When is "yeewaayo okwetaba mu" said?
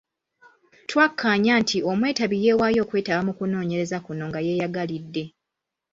2.45-3.33